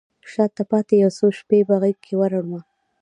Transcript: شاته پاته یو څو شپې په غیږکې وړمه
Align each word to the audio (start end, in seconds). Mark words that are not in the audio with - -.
شاته 0.31 0.63
پاته 0.69 0.93
یو 1.03 1.11
څو 1.17 1.27
شپې 1.39 1.59
په 1.69 1.75
غیږکې 1.81 2.13
وړمه 2.17 2.59